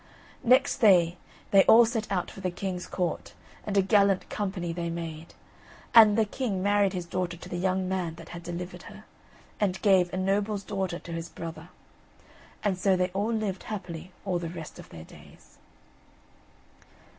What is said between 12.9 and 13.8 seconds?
they all lived